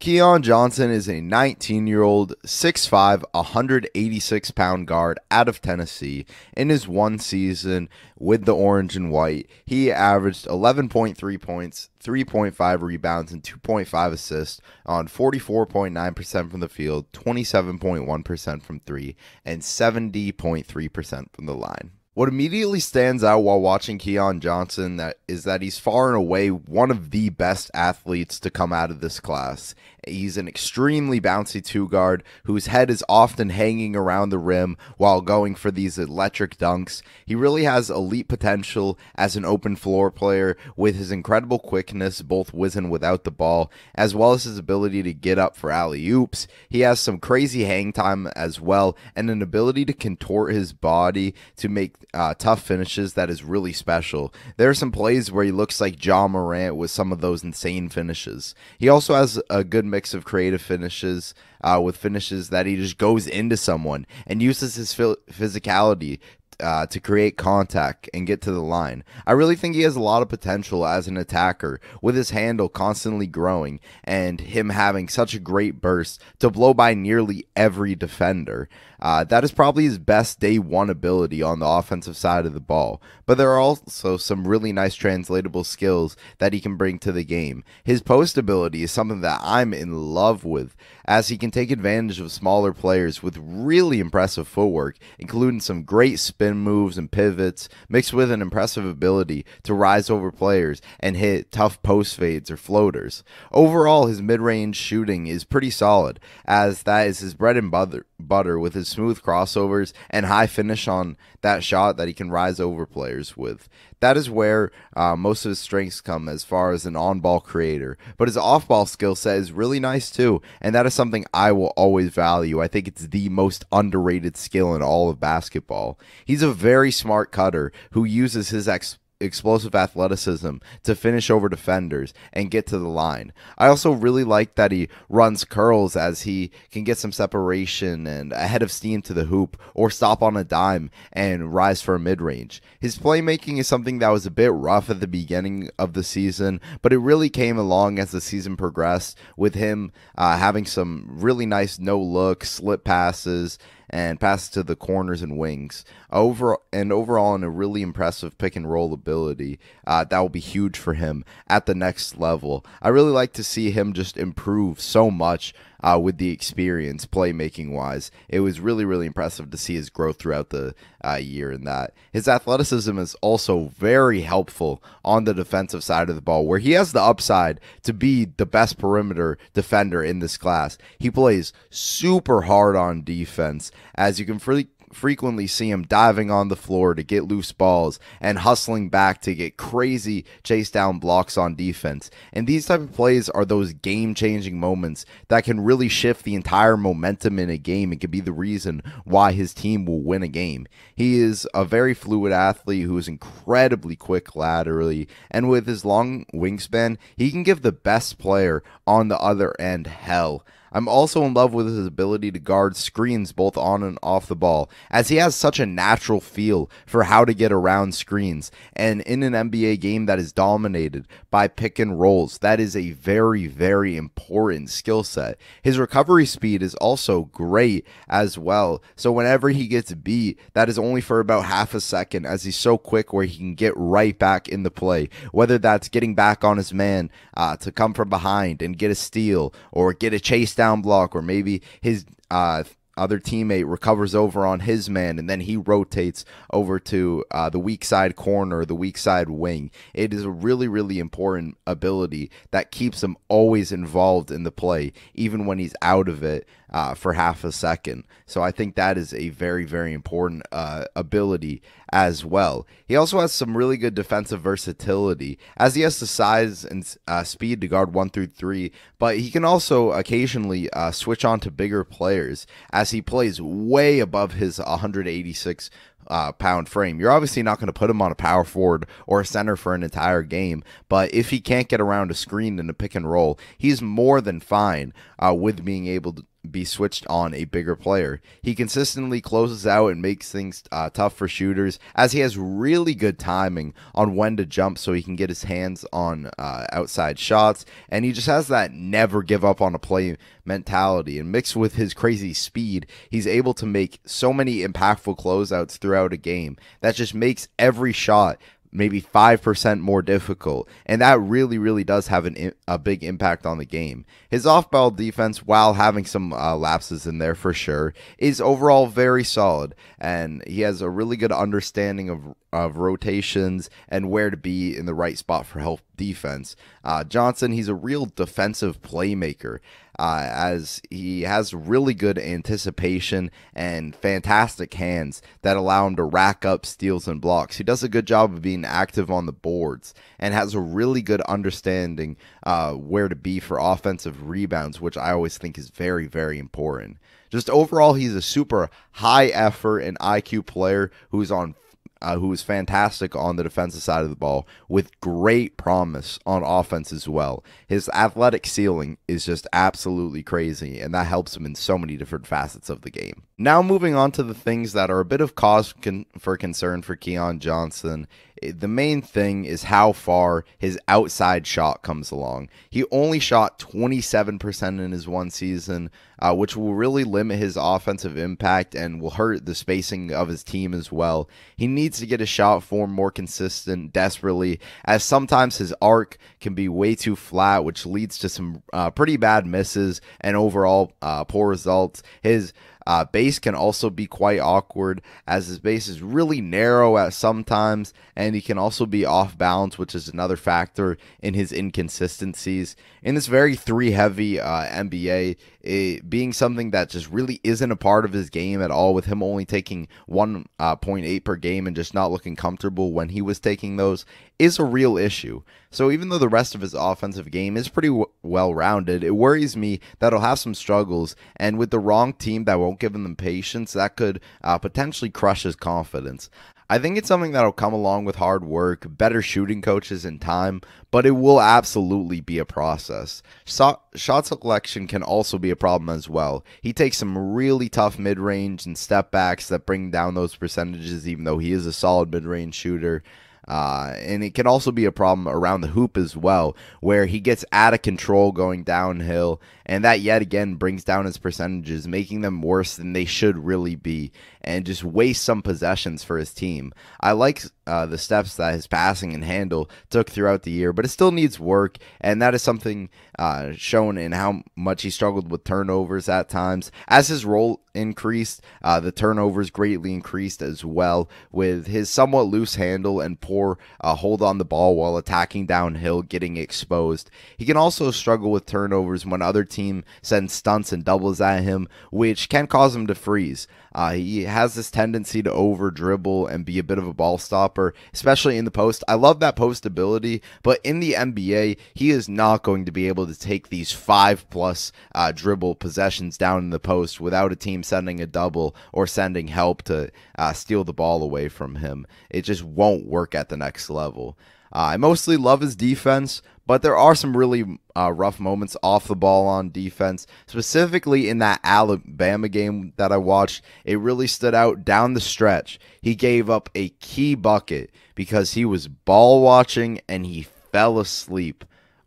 Keon 0.00 0.42
Johnson 0.42 0.90
is 0.90 1.10
a 1.10 1.20
19 1.20 1.86
year 1.86 2.00
old, 2.00 2.34
6'5, 2.46 3.22
186 3.32 4.50
pound 4.52 4.86
guard 4.86 5.20
out 5.30 5.46
of 5.46 5.60
Tennessee. 5.60 6.24
In 6.56 6.70
his 6.70 6.88
one 6.88 7.18
season 7.18 7.90
with 8.18 8.46
the 8.46 8.54
orange 8.54 8.96
and 8.96 9.12
white, 9.12 9.50
he 9.66 9.92
averaged 9.92 10.46
11.3 10.46 11.42
points, 11.42 11.90
3.5 12.02 12.80
rebounds, 12.80 13.30
and 13.30 13.42
2.5 13.42 14.12
assists 14.12 14.62
on 14.86 15.06
44.9% 15.06 16.50
from 16.50 16.60
the 16.60 16.68
field, 16.70 17.12
27.1% 17.12 18.62
from 18.62 18.80
three, 18.80 19.16
and 19.44 19.60
70.3% 19.60 21.26
from 21.34 21.44
the 21.44 21.54
line. 21.54 21.90
What 22.20 22.28
immediately 22.28 22.80
stands 22.80 23.24
out 23.24 23.38
while 23.38 23.62
watching 23.62 23.96
Keon 23.96 24.40
Johnson 24.40 24.98
that 24.98 25.16
is 25.26 25.44
that 25.44 25.62
he's 25.62 25.78
far 25.78 26.08
and 26.08 26.18
away 26.18 26.50
one 26.50 26.90
of 26.90 27.12
the 27.12 27.30
best 27.30 27.70
athletes 27.72 28.38
to 28.40 28.50
come 28.50 28.74
out 28.74 28.90
of 28.90 29.00
this 29.00 29.20
class. 29.20 29.74
He's 30.06 30.36
an 30.36 30.48
extremely 30.48 31.20
bouncy 31.20 31.64
two 31.64 31.88
guard 31.88 32.22
whose 32.44 32.66
head 32.66 32.90
is 32.90 33.04
often 33.08 33.50
hanging 33.50 33.94
around 33.94 34.30
the 34.30 34.38
rim 34.38 34.76
while 34.96 35.20
going 35.20 35.54
for 35.54 35.70
these 35.70 35.98
electric 35.98 36.56
dunks. 36.58 37.02
He 37.24 37.34
really 37.34 37.64
has 37.64 37.90
elite 37.90 38.28
potential 38.28 38.98
as 39.14 39.36
an 39.36 39.44
open 39.44 39.76
floor 39.76 40.10
player 40.10 40.56
with 40.76 40.96
his 40.96 41.10
incredible 41.10 41.58
quickness, 41.58 42.22
both 42.22 42.52
with 42.54 42.76
and 42.76 42.90
without 42.90 43.24
the 43.24 43.30
ball, 43.30 43.70
as 43.94 44.14
well 44.14 44.32
as 44.32 44.44
his 44.44 44.58
ability 44.58 45.02
to 45.02 45.12
get 45.12 45.38
up 45.38 45.56
for 45.56 45.70
alley 45.70 46.06
oops. 46.08 46.46
He 46.68 46.80
has 46.80 47.00
some 47.00 47.18
crazy 47.18 47.64
hang 47.64 47.92
time 47.92 48.26
as 48.28 48.60
well, 48.60 48.96
and 49.14 49.30
an 49.30 49.42
ability 49.42 49.84
to 49.86 49.92
contort 49.92 50.52
his 50.52 50.72
body 50.72 51.34
to 51.56 51.68
make 51.68 51.94
uh, 52.12 52.34
tough 52.34 52.62
finishes 52.62 53.14
that 53.14 53.30
is 53.30 53.44
really 53.44 53.72
special. 53.72 54.32
There 54.56 54.68
are 54.68 54.74
some 54.74 54.92
plays 54.92 55.30
where 55.30 55.44
he 55.44 55.52
looks 55.52 55.80
like 55.80 56.04
Ja 56.04 56.28
Morant 56.28 56.76
with 56.76 56.90
some 56.90 57.12
of 57.12 57.20
those 57.20 57.44
insane 57.44 57.88
finishes. 57.88 58.54
He 58.78 58.88
also 58.88 59.14
has 59.14 59.40
a 59.48 59.64
good 59.64 59.84
mix 59.84 60.14
of 60.14 60.24
creative 60.24 60.62
finishes 60.62 61.34
uh, 61.62 61.80
with 61.82 61.96
finishes 61.96 62.48
that 62.50 62.66
he 62.66 62.76
just 62.76 62.98
goes 62.98 63.26
into 63.26 63.56
someone 63.56 64.06
and 64.26 64.42
uses 64.42 64.74
his 64.74 64.94
physicality 64.94 66.18
uh, 66.60 66.86
to 66.86 67.00
create 67.00 67.36
contact 67.36 68.08
and 68.12 68.26
get 68.26 68.40
to 68.42 68.52
the 68.52 68.60
line. 68.60 69.04
I 69.26 69.32
really 69.32 69.56
think 69.56 69.74
he 69.74 69.82
has 69.82 69.96
a 69.96 70.00
lot 70.00 70.22
of 70.22 70.28
potential 70.28 70.86
as 70.86 71.08
an 71.08 71.16
attacker 71.16 71.80
with 72.00 72.16
his 72.16 72.30
handle 72.30 72.68
constantly 72.68 73.26
growing 73.26 73.80
and 74.04 74.40
him 74.40 74.70
having 74.70 75.08
such 75.08 75.34
a 75.34 75.40
great 75.40 75.80
burst 75.80 76.22
to 76.38 76.50
blow 76.50 76.74
by 76.74 76.94
nearly 76.94 77.46
every 77.56 77.94
defender. 77.94 78.68
Uh, 79.00 79.24
that 79.24 79.44
is 79.44 79.52
probably 79.52 79.84
his 79.84 79.98
best 79.98 80.40
day 80.40 80.58
one 80.58 80.90
ability 80.90 81.42
on 81.42 81.58
the 81.58 81.66
offensive 81.66 82.16
side 82.16 82.44
of 82.44 82.52
the 82.52 82.60
ball. 82.60 83.00
But 83.24 83.38
there 83.38 83.50
are 83.50 83.58
also 83.58 84.16
some 84.18 84.46
really 84.46 84.72
nice 84.72 84.94
translatable 84.94 85.64
skills 85.64 86.16
that 86.38 86.52
he 86.52 86.60
can 86.60 86.76
bring 86.76 86.98
to 87.00 87.12
the 87.12 87.24
game. 87.24 87.64
His 87.82 88.02
post 88.02 88.36
ability 88.36 88.82
is 88.82 88.90
something 88.90 89.22
that 89.22 89.40
I'm 89.42 89.72
in 89.72 90.12
love 90.12 90.44
with, 90.44 90.76
as 91.10 91.26
he 91.26 91.36
can 91.36 91.50
take 91.50 91.72
advantage 91.72 92.20
of 92.20 92.30
smaller 92.30 92.72
players 92.72 93.20
with 93.20 93.36
really 93.36 93.98
impressive 93.98 94.46
footwork, 94.46 94.96
including 95.18 95.58
some 95.58 95.82
great 95.82 96.20
spin 96.20 96.56
moves 96.56 96.96
and 96.96 97.10
pivots, 97.10 97.68
mixed 97.88 98.12
with 98.12 98.30
an 98.30 98.40
impressive 98.40 98.86
ability 98.86 99.44
to 99.64 99.74
rise 99.74 100.08
over 100.08 100.30
players 100.30 100.80
and 101.00 101.16
hit 101.16 101.50
tough 101.50 101.82
post 101.82 102.16
fades 102.16 102.48
or 102.48 102.56
floaters. 102.56 103.24
Overall, 103.50 104.06
his 104.06 104.22
mid 104.22 104.40
range 104.40 104.76
shooting 104.76 105.26
is 105.26 105.42
pretty 105.42 105.70
solid, 105.70 106.20
as 106.44 106.84
that 106.84 107.08
is 107.08 107.18
his 107.18 107.34
bread 107.34 107.56
and 107.56 107.72
butter 107.72 108.06
butter 108.20 108.58
with 108.58 108.74
his 108.74 108.86
smooth 108.86 109.20
crossovers 109.20 109.92
and 110.10 110.26
high 110.26 110.46
finish 110.46 110.86
on 110.86 111.16
that 111.40 111.64
shot 111.64 111.96
that 111.96 112.06
he 112.06 112.14
can 112.14 112.30
rise 112.30 112.60
over 112.60 112.86
players 112.86 113.36
with. 113.36 113.68
That 114.00 114.16
is 114.16 114.30
where 114.30 114.72
uh, 114.96 115.14
most 115.14 115.44
of 115.44 115.50
his 115.50 115.58
strengths 115.58 116.00
come 116.00 116.28
as 116.28 116.42
far 116.42 116.72
as 116.72 116.86
an 116.86 116.96
on 116.96 117.20
ball 117.20 117.40
creator. 117.40 117.98
But 118.16 118.28
his 118.28 118.36
off 118.36 118.66
ball 118.66 118.86
skill 118.86 119.14
set 119.14 119.36
is 119.36 119.52
really 119.52 119.78
nice 119.78 120.10
too, 120.10 120.42
and 120.60 120.74
that 120.74 120.86
is 120.86 120.94
something 120.94 121.26
I 121.32 121.52
will 121.52 121.72
always 121.76 122.10
value. 122.10 122.60
I 122.62 122.68
think 122.68 122.88
it's 122.88 123.06
the 123.06 123.28
most 123.28 123.64
underrated 123.70 124.36
skill 124.36 124.74
in 124.74 124.82
all 124.82 125.10
of 125.10 125.20
basketball. 125.20 125.98
He's 126.24 126.42
a 126.42 126.52
very 126.52 126.90
smart 126.90 127.30
cutter 127.30 127.72
who 127.92 128.04
uses 128.04 128.48
his 128.48 128.68
ex- 128.68 128.98
explosive 129.20 129.74
athleticism 129.74 130.56
to 130.82 130.94
finish 130.94 131.30
over 131.30 131.48
defenders 131.48 132.14
and 132.32 132.50
get 132.50 132.66
to 132.66 132.78
the 132.78 132.88
line. 132.88 133.32
I 133.58 133.68
also 133.68 133.92
really 133.92 134.24
like 134.24 134.54
that 134.54 134.72
he 134.72 134.88
runs 135.08 135.44
curls 135.44 135.96
as 135.96 136.22
he 136.22 136.50
can 136.70 136.84
get 136.84 136.98
some 136.98 137.12
separation 137.12 138.06
and 138.06 138.32
ahead 138.32 138.62
of 138.62 138.72
steam 138.72 139.02
to 139.02 139.14
the 139.14 139.26
hoop 139.26 139.60
or 139.74 139.90
stop 139.90 140.22
on 140.22 140.36
a 140.36 140.44
dime 140.44 140.90
and 141.12 141.54
rise 141.54 141.82
for 141.82 141.94
a 141.94 142.00
mid 142.00 142.20
range. 142.20 142.62
His 142.80 142.98
playmaking 142.98 143.58
is 143.58 143.68
something 143.68 143.98
that 143.98 144.08
was 144.08 144.26
a 144.26 144.30
bit 144.30 144.52
rough 144.52 144.90
at 144.90 145.00
the 145.00 145.06
beginning 145.06 145.70
of 145.78 145.92
the 145.92 146.02
season, 146.02 146.60
but 146.82 146.92
it 146.92 146.98
really 146.98 147.28
came 147.28 147.58
along 147.58 147.98
as 147.98 148.10
the 148.10 148.20
season 148.20 148.56
progressed 148.56 149.18
with 149.36 149.54
him 149.54 149.92
uh, 150.16 150.36
having 150.38 150.64
some 150.64 151.06
really 151.08 151.46
nice 151.46 151.78
no 151.78 152.00
look 152.00 152.44
slip 152.44 152.84
passes 152.84 153.58
and 153.90 154.20
passes 154.20 154.48
to 154.50 154.62
the 154.62 154.76
corners 154.76 155.20
and 155.20 155.36
wings. 155.36 155.84
Over 156.10 156.56
and 156.72 156.92
overall, 156.92 157.34
in 157.34 157.44
a 157.44 157.50
really 157.50 157.82
impressive 157.82 158.38
pick 158.38 158.56
and 158.56 158.70
roll 158.70 158.92
ability, 158.94 159.58
uh, 159.86 160.04
that 160.04 160.18
will 160.18 160.28
be 160.28 160.40
huge 160.40 160.78
for 160.78 160.94
him 160.94 161.24
at 161.48 161.66
the 161.66 161.74
next 161.74 162.16
level. 162.18 162.64
I 162.80 162.88
really 162.88 163.10
like 163.10 163.32
to 163.34 163.44
see 163.44 163.70
him 163.70 163.92
just 163.92 164.16
improve 164.16 164.80
so 164.80 165.10
much 165.10 165.52
uh, 165.82 165.98
with 166.02 166.18
the 166.18 166.30
experience 166.30 167.06
playmaking 167.06 167.72
wise. 167.72 168.10
It 168.28 168.40
was 168.40 168.60
really, 168.60 168.84
really 168.84 169.06
impressive 169.06 169.50
to 169.50 169.56
see 169.56 169.74
his 169.74 169.90
growth 169.90 170.18
throughout 170.18 170.50
the 170.50 170.74
uh, 171.04 171.16
year 171.16 171.50
in 171.50 171.64
that. 171.64 171.92
His 172.12 172.28
athleticism 172.28 172.98
is 172.98 173.14
also 173.16 173.70
very 173.76 174.22
helpful 174.22 174.82
on 175.04 175.24
the 175.24 175.34
defensive 175.34 175.84
side 175.84 176.08
of 176.08 176.16
the 176.16 176.22
ball, 176.22 176.46
where 176.46 176.58
he 176.58 176.72
has 176.72 176.92
the 176.92 177.02
upside 177.02 177.60
to 177.82 177.92
be 177.92 178.24
the 178.24 178.46
best 178.46 178.78
perimeter 178.78 179.38
defender 179.54 180.02
in 180.02 180.18
this 180.18 180.36
class. 180.36 180.78
He 180.98 181.10
plays 181.10 181.52
super 181.70 182.42
hard 182.42 182.76
on 182.76 183.04
defense, 183.04 183.70
as 183.94 184.20
you 184.20 184.26
can 184.26 184.38
freely 184.38 184.68
frequently 184.92 185.46
see 185.46 185.70
him 185.70 185.82
diving 185.82 186.30
on 186.30 186.48
the 186.48 186.56
floor 186.56 186.94
to 186.94 187.02
get 187.02 187.24
loose 187.24 187.52
balls 187.52 187.98
and 188.20 188.38
hustling 188.38 188.88
back 188.88 189.20
to 189.22 189.34
get 189.34 189.56
crazy 189.56 190.24
chase 190.42 190.70
down 190.70 190.98
blocks 190.98 191.36
on 191.36 191.54
defense. 191.54 192.10
And 192.32 192.46
these 192.46 192.66
type 192.66 192.80
of 192.80 192.92
plays 192.92 193.28
are 193.28 193.44
those 193.44 193.72
game-changing 193.72 194.58
moments 194.58 195.04
that 195.28 195.44
can 195.44 195.60
really 195.60 195.88
shift 195.88 196.24
the 196.24 196.34
entire 196.34 196.76
momentum 196.76 197.38
in 197.38 197.50
a 197.50 197.58
game 197.58 197.92
and 197.92 198.00
can 198.00 198.10
be 198.10 198.20
the 198.20 198.32
reason 198.32 198.82
why 199.04 199.32
his 199.32 199.54
team 199.54 199.84
will 199.84 200.00
win 200.02 200.22
a 200.22 200.28
game. 200.28 200.66
He 200.94 201.18
is 201.18 201.46
a 201.54 201.64
very 201.64 201.94
fluid 201.94 202.32
athlete 202.32 202.84
who 202.84 202.98
is 202.98 203.08
incredibly 203.08 203.96
quick 203.96 204.34
laterally 204.34 205.08
and 205.30 205.48
with 205.48 205.66
his 205.66 205.84
long 205.84 206.26
wingspan, 206.34 206.96
he 207.16 207.30
can 207.30 207.42
give 207.42 207.62
the 207.62 207.72
best 207.72 208.18
player 208.18 208.62
on 208.86 209.08
the 209.08 209.18
other 209.18 209.58
end 209.60 209.86
hell. 209.86 210.44
I'm 210.72 210.88
also 210.88 211.24
in 211.24 211.34
love 211.34 211.52
with 211.52 211.66
his 211.66 211.86
ability 211.86 212.30
to 212.32 212.38
guard 212.38 212.76
screens 212.76 213.32
both 213.32 213.56
on 213.56 213.82
and 213.82 213.98
off 214.02 214.26
the 214.26 214.36
ball, 214.36 214.70
as 214.90 215.08
he 215.08 215.16
has 215.16 215.34
such 215.34 215.58
a 215.58 215.66
natural 215.66 216.20
feel 216.20 216.70
for 216.86 217.04
how 217.04 217.24
to 217.24 217.34
get 217.34 217.52
around 217.52 217.94
screens. 217.94 218.50
And 218.74 219.00
in 219.02 219.22
an 219.22 219.32
NBA 219.32 219.80
game 219.80 220.06
that 220.06 220.18
is 220.18 220.32
dominated 220.32 221.08
by 221.30 221.48
pick 221.48 221.78
and 221.78 221.98
rolls, 221.98 222.38
that 222.38 222.60
is 222.60 222.76
a 222.76 222.92
very, 222.92 223.46
very 223.46 223.96
important 223.96 224.70
skill 224.70 225.02
set. 225.02 225.38
His 225.62 225.78
recovery 225.78 226.26
speed 226.26 226.62
is 226.62 226.74
also 226.76 227.22
great 227.24 227.86
as 228.08 228.38
well. 228.38 228.82
So 228.96 229.12
whenever 229.12 229.50
he 229.50 229.66
gets 229.66 229.92
beat, 229.94 230.38
that 230.54 230.68
is 230.68 230.78
only 230.78 231.00
for 231.00 231.20
about 231.20 231.46
half 231.46 231.74
a 231.74 231.80
second, 231.80 232.26
as 232.26 232.44
he's 232.44 232.56
so 232.56 232.78
quick 232.78 233.12
where 233.12 233.24
he 233.24 233.36
can 233.36 233.54
get 233.54 233.76
right 233.76 234.18
back 234.18 234.48
in 234.48 234.62
the 234.62 234.70
play. 234.70 235.08
Whether 235.32 235.58
that's 235.58 235.88
getting 235.88 236.14
back 236.14 236.44
on 236.44 236.56
his 236.56 236.72
man 236.72 237.10
uh, 237.40 237.56
to 237.56 237.72
come 237.72 237.94
from 237.94 238.10
behind 238.10 238.60
and 238.60 238.76
get 238.76 238.90
a 238.90 238.94
steal 238.94 239.54
or 239.72 239.94
get 239.94 240.12
a 240.12 240.20
chase 240.20 240.54
down 240.54 240.82
block, 240.82 241.16
or 241.16 241.22
maybe 241.22 241.62
his 241.80 242.04
uh, 242.30 242.62
other 242.98 243.18
teammate 243.18 243.64
recovers 243.66 244.14
over 244.14 244.44
on 244.44 244.60
his 244.60 244.90
man 244.90 245.18
and 245.18 245.30
then 245.30 245.40
he 245.40 245.56
rotates 245.56 246.26
over 246.52 246.78
to 246.78 247.24
uh, 247.30 247.48
the 247.48 247.58
weak 247.58 247.82
side 247.82 248.14
corner, 248.14 248.66
the 248.66 248.74
weak 248.74 248.98
side 248.98 249.30
wing. 249.30 249.70
It 249.94 250.12
is 250.12 250.24
a 250.26 250.30
really, 250.30 250.68
really 250.68 250.98
important 250.98 251.56
ability 251.66 252.30
that 252.50 252.70
keeps 252.70 253.02
him 253.02 253.16
always 253.28 253.72
involved 253.72 254.30
in 254.30 254.42
the 254.42 254.52
play, 254.52 254.92
even 255.14 255.46
when 255.46 255.58
he's 255.58 255.74
out 255.80 256.10
of 256.10 256.22
it 256.22 256.46
uh, 256.70 256.94
for 256.94 257.14
half 257.14 257.44
a 257.44 257.52
second. 257.52 258.04
So 258.26 258.42
I 258.42 258.50
think 258.50 258.74
that 258.74 258.96
is 258.96 259.12
a 259.12 259.30
very, 259.30 259.64
very 259.64 259.92
important 259.92 260.42
uh, 260.52 260.84
ability 260.94 261.62
as 261.92 262.24
well. 262.24 262.66
He 262.86 262.96
also 262.96 263.20
has 263.20 263.32
some 263.32 263.56
really 263.56 263.76
good 263.76 263.94
defensive 263.94 264.40
versatility, 264.40 265.38
as 265.56 265.74
he 265.74 265.82
has 265.82 265.98
the 265.98 266.06
size 266.06 266.64
and 266.64 266.96
uh, 267.08 267.24
speed 267.24 267.60
to 267.60 267.68
guard 267.68 267.92
one 267.92 268.10
through 268.10 268.28
three, 268.28 268.72
but 268.98 269.18
he 269.18 269.30
can 269.30 269.44
also 269.44 269.90
occasionally 269.92 270.70
uh, 270.70 270.92
switch 270.92 271.24
on 271.24 271.40
to 271.40 271.50
bigger 271.50 271.84
players 271.84 272.46
as 272.72 272.92
he 272.92 273.02
plays 273.02 273.40
way 273.40 273.98
above 273.98 274.34
his 274.34 274.58
186 274.58 275.70
uh, 276.06 276.32
pound 276.32 276.68
frame. 276.68 276.98
You're 276.98 277.12
obviously 277.12 277.42
not 277.42 277.58
going 277.58 277.68
to 277.68 277.72
put 277.72 277.90
him 277.90 278.02
on 278.02 278.12
a 278.12 278.16
power 278.16 278.44
forward 278.44 278.86
or 279.06 279.20
a 279.20 279.26
center 279.26 279.56
for 279.56 279.74
an 279.74 279.82
entire 279.82 280.22
game, 280.22 280.62
but 280.88 281.12
if 281.14 281.30
he 281.30 281.40
can't 281.40 281.68
get 281.68 281.80
around 281.80 282.10
a 282.10 282.14
screen 282.14 282.58
in 282.58 282.70
a 282.70 282.74
pick 282.74 282.94
and 282.94 283.10
roll, 283.10 283.38
he's 283.56 283.82
more 283.82 284.20
than 284.20 284.40
fine 284.40 284.92
uh, 285.18 285.34
with 285.34 285.64
being 285.64 285.86
able 285.86 286.12
to 286.12 286.24
be 286.48 286.64
switched 286.64 287.06
on 287.08 287.34
a 287.34 287.44
bigger 287.44 287.76
player. 287.76 288.20
He 288.42 288.54
consistently 288.54 289.20
closes 289.20 289.66
out 289.66 289.88
and 289.88 290.00
makes 290.00 290.30
things 290.30 290.62
uh, 290.72 290.90
tough 290.90 291.14
for 291.14 291.28
shooters 291.28 291.78
as 291.94 292.12
he 292.12 292.20
has 292.20 292.38
really 292.38 292.94
good 292.94 293.18
timing 293.18 293.74
on 293.94 294.16
when 294.16 294.36
to 294.36 294.46
jump 294.46 294.78
so 294.78 294.92
he 294.92 295.02
can 295.02 295.16
get 295.16 295.28
his 295.28 295.44
hands 295.44 295.84
on 295.92 296.30
uh, 296.38 296.66
outside 296.72 297.18
shots. 297.18 297.64
And 297.88 298.04
he 298.04 298.12
just 298.12 298.26
has 298.26 298.48
that 298.48 298.72
never 298.72 299.22
give 299.22 299.44
up 299.44 299.60
on 299.60 299.74
a 299.74 299.78
play 299.78 300.16
mentality. 300.44 301.18
And 301.18 301.30
mixed 301.30 301.56
with 301.56 301.74
his 301.74 301.94
crazy 301.94 302.34
speed, 302.34 302.86
he's 303.10 303.26
able 303.26 303.54
to 303.54 303.66
make 303.66 304.00
so 304.04 304.32
many 304.32 304.58
impactful 304.58 305.18
closeouts 305.18 305.78
throughout 305.78 306.12
a 306.12 306.18
game 306.18 306.56
that 306.80 306.94
just 306.94 307.14
makes 307.14 307.48
every 307.58 307.92
shot 307.92 308.38
maybe 308.72 309.00
5% 309.00 309.80
more 309.80 310.02
difficult. 310.02 310.68
And 310.86 311.00
that 311.00 311.20
really, 311.20 311.58
really 311.58 311.84
does 311.84 312.06
have 312.08 312.24
an, 312.24 312.52
a 312.68 312.78
big 312.78 313.02
impact 313.02 313.46
on 313.46 313.58
the 313.58 313.64
game. 313.64 314.04
His 314.28 314.46
off 314.46 314.70
ball 314.70 314.90
defense, 314.90 315.44
while 315.44 315.74
having 315.74 316.04
some 316.04 316.32
uh, 316.32 316.56
lapses 316.56 317.06
in 317.06 317.18
there 317.18 317.34
for 317.34 317.52
sure, 317.52 317.94
is 318.18 318.40
overall 318.40 318.86
very 318.86 319.24
solid. 319.24 319.74
And 319.98 320.46
he 320.46 320.60
has 320.62 320.80
a 320.80 320.90
really 320.90 321.16
good 321.16 321.32
understanding 321.32 322.08
of, 322.08 322.34
of 322.52 322.76
rotations 322.76 323.70
and 323.88 324.10
where 324.10 324.30
to 324.30 324.36
be 324.36 324.76
in 324.76 324.86
the 324.86 324.94
right 324.94 325.18
spot 325.18 325.46
for 325.46 325.58
help 325.60 325.80
defense. 325.96 326.56
Uh, 326.84 327.04
Johnson, 327.04 327.52
he's 327.52 327.68
a 327.68 327.74
real 327.74 328.06
defensive 328.06 328.80
playmaker 328.82 329.58
uh, 330.00 330.26
as 330.32 330.80
he 330.88 331.22
has 331.22 331.52
really 331.52 331.92
good 331.92 332.18
anticipation 332.18 333.30
and 333.54 333.94
fantastic 333.94 334.72
hands 334.72 335.20
that 335.42 335.58
allow 335.58 335.86
him 335.86 335.94
to 335.94 336.02
rack 336.02 336.42
up 336.42 336.64
steals 336.64 337.06
and 337.06 337.20
blocks. 337.20 337.58
He 337.58 337.64
does 337.64 337.82
a 337.82 337.88
good 337.88 338.06
job 338.06 338.32
of 338.32 338.40
being 338.40 338.64
active 338.64 339.10
on 339.10 339.26
the 339.26 339.32
boards 339.32 339.92
and 340.18 340.32
has 340.32 340.54
a 340.54 340.60
really 340.60 341.02
good 341.02 341.20
understanding 341.22 342.16
uh, 342.44 342.72
where 342.72 343.10
to 343.10 343.14
be 343.14 343.40
for 343.40 343.58
offensive 343.58 344.30
rebounds, 344.30 344.80
which 344.80 344.96
I 344.96 345.10
always 345.10 345.36
think 345.36 345.58
is 345.58 345.68
very, 345.68 346.06
very 346.06 346.38
important. 346.38 346.96
Just 347.28 347.50
overall, 347.50 347.92
he's 347.92 348.14
a 348.14 348.22
super 348.22 348.70
high 348.92 349.26
effort 349.26 349.80
and 349.80 349.98
IQ 349.98 350.46
player 350.46 350.90
who's 351.10 351.30
on 351.30 351.54
uh, 352.02 352.16
who 352.16 352.32
is 352.32 352.42
fantastic 352.42 353.14
on 353.14 353.36
the 353.36 353.42
defensive 353.42 353.82
side 353.82 354.02
of 354.02 354.10
the 354.10 354.16
ball 354.16 354.46
with 354.68 354.98
great 355.00 355.56
promise 355.56 356.18
on 356.26 356.42
offense 356.42 356.92
as 356.92 357.08
well. 357.08 357.44
His 357.66 357.88
athletic 357.90 358.46
ceiling 358.46 358.98
is 359.06 359.24
just 359.24 359.46
absolutely 359.52 360.22
crazy, 360.22 360.80
and 360.80 360.94
that 360.94 361.06
helps 361.06 361.36
him 361.36 361.46
in 361.46 361.54
so 361.54 361.78
many 361.78 361.96
different 361.96 362.26
facets 362.26 362.70
of 362.70 362.82
the 362.82 362.90
game. 362.90 363.24
Now, 363.42 363.62
moving 363.62 363.94
on 363.94 364.12
to 364.12 364.22
the 364.22 364.34
things 364.34 364.74
that 364.74 364.90
are 364.90 365.00
a 365.00 365.04
bit 365.06 365.22
of 365.22 365.34
cause 365.34 365.72
con- 365.72 366.04
for 366.18 366.36
concern 366.36 366.82
for 366.82 366.94
Keon 366.94 367.38
Johnson 367.38 368.06
the 368.42 368.68
main 368.68 369.02
thing 369.02 369.44
is 369.44 369.64
how 369.64 369.92
far 369.92 370.44
his 370.58 370.78
outside 370.88 371.46
shot 371.46 371.82
comes 371.82 372.10
along. 372.10 372.48
He 372.70 372.84
only 372.90 373.18
shot 373.18 373.58
27% 373.58 374.80
in 374.80 374.92
his 374.92 375.06
one 375.06 375.30
season, 375.30 375.90
uh, 376.18 376.34
which 376.34 376.56
will 376.56 376.74
really 376.74 377.04
limit 377.04 377.38
his 377.38 377.58
offensive 377.60 378.16
impact 378.16 378.74
and 378.74 379.00
will 379.00 379.10
hurt 379.10 379.44
the 379.44 379.54
spacing 379.54 380.12
of 380.12 380.28
his 380.28 380.42
team 380.42 380.72
as 380.72 380.90
well. 380.90 381.28
He 381.56 381.66
needs 381.66 381.98
to 381.98 382.06
get 382.06 382.20
his 382.20 382.28
shot 382.30 382.62
form 382.62 382.92
more 382.92 383.10
consistent 383.10 383.92
desperately, 383.92 384.58
as 384.84 385.04
sometimes 385.04 385.58
his 385.58 385.74
arc 385.82 386.16
can 386.40 386.54
be 386.54 386.68
way 386.68 386.94
too 386.94 387.16
flat, 387.16 387.64
which 387.64 387.84
leads 387.84 388.16
to 388.18 388.28
some 388.28 388.62
uh, 388.72 388.90
pretty 388.90 389.18
bad 389.18 389.46
misses 389.46 390.00
and 390.20 390.36
overall 390.36 390.92
uh, 391.02 391.24
poor 391.24 391.48
results. 391.48 392.02
His 392.22 392.54
uh, 392.86 393.04
base 393.04 393.38
can 393.38 393.54
also 393.54 393.90
be 393.90 394.06
quite 394.06 394.40
awkward 394.40 395.02
as 395.26 395.46
his 395.46 395.58
base 395.58 395.88
is 395.88 396.02
really 396.02 396.40
narrow 396.40 396.96
at 396.96 397.12
sometimes, 397.12 397.92
and 398.16 398.34
he 398.34 398.40
can 398.40 398.58
also 398.58 398.86
be 398.86 399.04
off 399.04 399.36
balance, 399.36 399.78
which 399.78 399.94
is 399.94 400.08
another 400.08 400.36
factor 400.36 400.96
in 401.20 401.34
his 401.34 401.52
inconsistencies. 401.52 402.76
In 403.02 403.14
this 403.14 403.26
very 403.26 403.54
three 403.54 403.92
heavy 403.92 404.40
uh, 404.40 404.64
NBA, 404.66 405.36
it 405.62 406.08
being 406.08 406.32
something 406.32 406.70
that 406.70 406.90
just 406.90 407.10
really 407.10 407.40
isn't 407.44 407.70
a 407.70 407.76
part 407.76 408.04
of 408.04 408.12
his 408.12 408.30
game 408.30 408.62
at 408.62 408.70
all, 408.70 408.94
with 408.94 409.06
him 409.06 409.22
only 409.22 409.44
taking 409.44 409.88
1.8 410.08 410.46
uh, 410.58 411.20
per 411.20 411.36
game 411.36 411.66
and 411.66 411.76
just 411.76 411.94
not 411.94 412.10
looking 412.10 412.36
comfortable 412.36 412.92
when 412.92 413.10
he 413.10 413.22
was 413.22 413.40
taking 413.40 413.76
those, 413.76 414.04
is 414.40 414.58
a 414.58 414.64
real 414.64 414.96
issue. 414.96 415.42
So 415.70 415.90
even 415.90 416.08
though 416.08 416.18
the 416.18 416.28
rest 416.28 416.54
of 416.54 416.62
his 416.62 416.74
offensive 416.74 417.30
game 417.30 417.56
is 417.56 417.68
pretty 417.68 417.88
w- 417.88 418.06
well 418.22 418.54
rounded, 418.54 419.04
it 419.04 419.10
worries 419.10 419.56
me 419.56 419.80
that 419.98 420.12
he'll 420.12 420.22
have 420.22 420.38
some 420.38 420.54
struggles, 420.54 421.14
and 421.36 421.58
with 421.58 421.70
the 421.70 421.78
wrong 421.78 422.14
team 422.14 422.46
that 422.46 422.58
won't 422.58 422.80
give 422.80 422.94
him 422.94 423.04
the 423.04 423.14
patience, 423.14 423.74
that 423.74 423.96
could 423.96 424.20
uh, 424.42 424.58
potentially 424.58 425.10
crush 425.10 425.42
his 425.42 425.54
confidence. 425.54 426.30
I 426.70 426.78
think 426.78 426.96
it's 426.96 427.08
something 427.08 427.32
that'll 427.32 427.52
come 427.52 427.72
along 427.72 428.04
with 428.04 428.16
hard 428.16 428.44
work, 428.44 428.86
better 428.88 429.20
shooting 429.20 429.60
coaches, 429.60 430.04
and 430.04 430.20
time, 430.20 430.62
but 430.90 431.04
it 431.04 431.10
will 431.10 431.40
absolutely 431.40 432.20
be 432.20 432.38
a 432.38 432.44
process. 432.44 433.22
Shot, 433.44 433.82
shot 433.94 434.26
selection 434.26 434.86
can 434.86 435.02
also 435.02 435.36
be 435.36 435.50
a 435.50 435.56
problem 435.56 435.90
as 435.90 436.08
well. 436.08 436.44
He 436.62 436.72
takes 436.72 436.96
some 436.96 437.34
really 437.34 437.68
tough 437.68 437.98
mid 437.98 438.18
range 438.18 438.66
and 438.66 438.78
step 438.78 439.10
backs 439.10 439.48
that 439.48 439.66
bring 439.66 439.90
down 439.90 440.14
those 440.14 440.36
percentages, 440.36 441.06
even 441.08 441.24
though 441.24 441.38
he 441.38 441.52
is 441.52 441.66
a 441.66 441.72
solid 441.72 442.10
mid 442.12 442.24
range 442.24 442.54
shooter. 442.54 443.02
Uh, 443.50 443.96
and 443.98 444.22
it 444.22 444.32
can 444.32 444.46
also 444.46 444.70
be 444.70 444.84
a 444.84 444.92
problem 444.92 445.26
around 445.26 445.60
the 445.60 445.66
hoop 445.66 445.96
as 445.96 446.16
well, 446.16 446.56
where 446.80 447.06
he 447.06 447.18
gets 447.18 447.44
out 447.50 447.74
of 447.74 447.82
control 447.82 448.30
going 448.30 448.62
downhill, 448.62 449.40
and 449.66 449.84
that 449.84 449.98
yet 449.98 450.22
again 450.22 450.54
brings 450.54 450.84
down 450.84 451.04
his 451.04 451.18
percentages, 451.18 451.88
making 451.88 452.20
them 452.20 452.42
worse 452.42 452.76
than 452.76 452.92
they 452.92 453.04
should 453.04 453.36
really 453.36 453.74
be, 453.74 454.12
and 454.40 454.64
just 454.64 454.84
waste 454.84 455.24
some 455.24 455.42
possessions 455.42 456.04
for 456.04 456.16
his 456.16 456.32
team. 456.32 456.72
I 457.00 457.10
like 457.10 457.42
uh, 457.66 457.86
the 457.86 457.98
steps 457.98 458.36
that 458.36 458.54
his 458.54 458.68
passing 458.68 459.14
and 459.14 459.24
handle 459.24 459.68
took 459.90 460.08
throughout 460.08 460.44
the 460.44 460.52
year, 460.52 460.72
but 460.72 460.84
it 460.84 460.88
still 460.88 461.10
needs 461.10 461.40
work, 461.40 461.76
and 462.00 462.22
that 462.22 462.36
is 462.36 462.42
something 462.42 462.88
uh, 463.18 463.50
shown 463.56 463.98
in 463.98 464.12
how 464.12 464.44
much 464.54 464.82
he 464.82 464.90
struggled 464.90 465.28
with 465.28 465.42
turnovers 465.42 466.08
at 466.08 466.28
times. 466.28 466.70
As 466.86 467.08
his 467.08 467.24
role 467.24 467.62
increased, 467.74 468.42
uh, 468.62 468.78
the 468.78 468.92
turnovers 468.92 469.50
greatly 469.50 469.92
increased 469.92 470.40
as 470.40 470.64
well, 470.64 471.10
with 471.32 471.66
his 471.66 471.90
somewhat 471.90 472.26
loose 472.26 472.54
handle 472.54 473.00
and 473.00 473.20
poor 473.20 473.39
uh, 473.80 473.94
hold 473.94 474.22
on 474.22 474.38
the 474.38 474.44
ball 474.44 474.76
while 474.76 474.96
attacking 474.96 475.46
downhill 475.46 476.02
getting 476.02 476.36
exposed. 476.36 477.10
He 477.36 477.44
can 477.44 477.56
also 477.56 477.90
struggle 477.90 478.30
with 478.30 478.46
turnovers 478.46 479.06
when 479.06 479.22
other 479.22 479.44
team 479.44 479.84
sends 480.02 480.32
stunts 480.32 480.72
and 480.72 480.84
doubles 480.84 481.20
at 481.20 481.42
him, 481.42 481.68
which 481.90 482.28
can 482.28 482.46
cause 482.46 482.74
him 482.74 482.86
to 482.86 482.94
freeze. 482.94 483.46
Uh, 483.72 483.92
he 483.92 484.24
has 484.24 484.54
this 484.54 484.70
tendency 484.70 485.22
to 485.22 485.32
over 485.32 485.70
dribble 485.70 486.26
and 486.26 486.44
be 486.44 486.58
a 486.58 486.64
bit 486.64 486.78
of 486.78 486.86
a 486.86 486.94
ball 486.94 487.18
stopper, 487.18 487.74
especially 487.92 488.36
in 488.36 488.44
the 488.44 488.50
post. 488.50 488.82
I 488.88 488.94
love 488.94 489.20
that 489.20 489.36
post 489.36 489.64
ability, 489.64 490.22
but 490.42 490.60
in 490.64 490.80
the 490.80 490.94
NBA, 490.94 491.56
he 491.74 491.90
is 491.90 492.08
not 492.08 492.42
going 492.42 492.64
to 492.64 492.72
be 492.72 492.88
able 492.88 493.06
to 493.06 493.18
take 493.18 493.48
these 493.48 493.72
five 493.72 494.28
plus 494.30 494.72
uh, 494.94 495.12
dribble 495.12 495.56
possessions 495.56 496.18
down 496.18 496.44
in 496.44 496.50
the 496.50 496.60
post 496.60 497.00
without 497.00 497.32
a 497.32 497.36
team 497.36 497.62
sending 497.62 498.00
a 498.00 498.06
double 498.06 498.54
or 498.72 498.86
sending 498.86 499.28
help 499.28 499.62
to 499.62 499.90
uh, 500.18 500.32
steal 500.32 500.64
the 500.64 500.72
ball 500.72 501.02
away 501.02 501.28
from 501.28 501.56
him. 501.56 501.86
It 502.10 502.22
just 502.22 502.42
won't 502.42 502.86
work 502.86 503.14
at 503.14 503.28
the 503.28 503.36
next 503.36 503.70
level. 503.70 504.16
Uh, 504.52 504.74
I 504.74 504.76
mostly 504.76 505.16
love 505.16 505.40
his 505.40 505.54
defense, 505.54 506.22
but 506.46 506.62
there 506.62 506.76
are 506.76 506.94
some 506.94 507.16
really 507.16 507.58
uh, 507.76 507.92
rough 507.92 508.18
moments 508.18 508.56
off 508.62 508.88
the 508.88 508.96
ball 508.96 509.26
on 509.26 509.50
defense, 509.50 510.06
specifically 510.26 511.08
in 511.08 511.18
that 511.18 511.40
Alabama 511.44 512.28
game 512.28 512.72
that 512.76 512.90
I 512.90 512.96
watched. 512.96 513.42
It 513.64 513.78
really 513.78 514.06
stood 514.08 514.34
out 514.34 514.64
down 514.64 514.94
the 514.94 515.00
stretch. 515.00 515.60
He 515.80 515.94
gave 515.94 516.28
up 516.28 516.48
a 516.54 516.70
key 516.70 517.14
bucket 517.14 517.70
because 517.94 518.32
he 518.32 518.44
was 518.44 518.68
ball 518.68 519.22
watching 519.22 519.80
and 519.88 520.04
he 520.06 520.22
fell 520.22 520.80
asleep 520.80 521.44